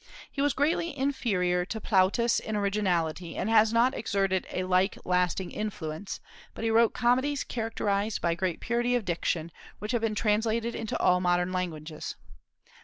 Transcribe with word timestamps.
He 0.31 0.41
was 0.41 0.53
greatly 0.55 0.97
inferior 0.97 1.63
to 1.65 1.79
Plautus 1.79 2.39
in 2.39 2.55
originality, 2.55 3.35
and 3.37 3.51
has 3.51 3.71
not 3.71 3.93
exerted 3.93 4.47
a 4.49 4.63
like 4.63 4.97
lasting 5.05 5.51
influence; 5.51 6.19
but 6.55 6.63
he 6.63 6.71
wrote 6.71 6.95
comedies 6.95 7.43
characterized 7.43 8.19
by 8.19 8.33
great 8.33 8.61
purity 8.61 8.95
of 8.95 9.05
diction, 9.05 9.51
which 9.77 9.91
have 9.91 10.01
been 10.01 10.15
translated 10.15 10.73
into 10.73 10.97
all 10.97 11.21
modern 11.21 11.51
languages. 11.51 12.15